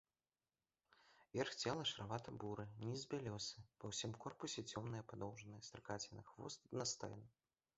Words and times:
Верх 1.33 1.51
цела 1.61 1.83
шаравата-буры, 1.89 2.65
ніз 2.85 3.03
бялёсы, 3.11 3.57
па 3.83 3.91
ўсім 3.91 4.17
корпусе 4.25 4.61
цёмныя 4.75 5.03
падоўжныя 5.13 5.63
стракаціны, 5.67 6.21
хвост 6.33 6.59
аднастайны. 6.67 7.25